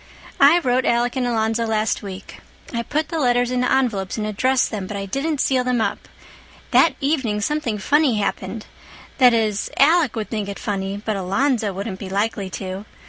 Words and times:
I 0.39 0.57
wrote 0.57 0.83
Alec 0.83 1.15
and 1.15 1.27
Alonzo 1.27 1.67
last 1.67 2.01
week. 2.01 2.39
I 2.73 2.81
put 2.81 3.09
the 3.09 3.19
letters 3.19 3.51
into 3.51 3.71
envelopes 3.71 4.17
and 4.17 4.25
addressed 4.25 4.71
them, 4.71 4.87
but 4.87 4.97
I 4.97 5.05
didn't 5.05 5.39
seal 5.41 5.63
them 5.63 5.79
up. 5.79 6.07
That 6.71 6.95
evening 6.99 7.39
something 7.41 7.77
funny 7.77 8.17
happened. 8.17 8.65
That 9.19 9.35
is, 9.35 9.69
Alec 9.77 10.15
would 10.15 10.31
think 10.31 10.49
it 10.49 10.57
funny, 10.57 10.99
but 11.05 11.17
Alonzo 11.17 11.71
wouldn't 11.71 11.99
be 11.99 12.09
likely 12.09 12.49
to. 12.49 12.85